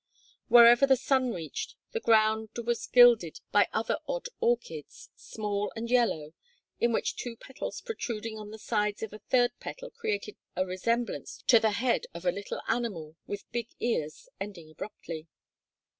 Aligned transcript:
Wherever 0.47 0.87
the 0.87 0.95
sun 0.97 1.29
reached, 1.31 1.75
the 1.91 1.99
ground 1.99 2.49
was 2.65 2.87
gilded 2.87 3.39
by 3.51 3.67
other 3.71 3.99
odd 4.07 4.29
orchids, 4.39 5.11
small 5.15 5.71
and 5.75 5.91
yellow, 5.91 6.33
in 6.79 6.91
which 6.91 7.15
two 7.15 7.37
petals 7.37 7.81
protruding 7.81 8.35
on 8.39 8.49
the 8.49 8.57
sides 8.57 9.03
of 9.03 9.13
a 9.13 9.19
third 9.29 9.51
petal 9.59 9.91
created 9.91 10.37
a 10.55 10.65
resemblance 10.65 11.43
to 11.45 11.59
the 11.59 11.73
head 11.73 12.07
of 12.15 12.25
a 12.25 12.31
little 12.31 12.61
animal 12.67 13.15
with 13.27 13.51
big 13.51 13.67
ears 13.79 14.27
ending 14.39 14.71
abruptly. 14.71 15.27